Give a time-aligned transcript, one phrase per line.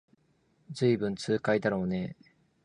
[0.71, 2.31] ずいぶん痛快だろうねえ